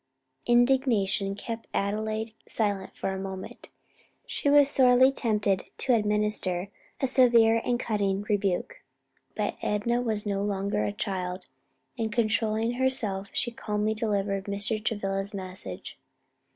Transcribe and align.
Indignation 0.47 1.35
kept 1.35 1.67
Adelaide 1.75 2.33
silent 2.47 2.95
for 2.95 3.11
a 3.11 3.19
moment, 3.19 3.69
she 4.25 4.49
was 4.49 4.67
sorely 4.67 5.11
tempted 5.11 5.65
to 5.77 5.93
administer 5.93 6.69
a 6.99 7.05
severe 7.05 7.61
and 7.63 7.79
cutting 7.79 8.23
rebuke. 8.23 8.81
But 9.35 9.57
Enna 9.61 10.01
was 10.01 10.25
no 10.25 10.41
longer 10.43 10.83
a 10.83 10.91
child, 10.91 11.45
and 11.99 12.11
controlling 12.11 12.71
herself 12.71 13.27
she 13.31 13.51
calmly 13.51 13.93
delivered 13.93 14.45
Mr. 14.45 14.83
Travilla's 14.83 15.35
message. 15.35 15.99